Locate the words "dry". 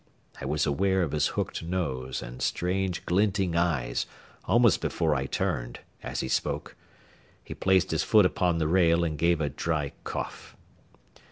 9.49-9.91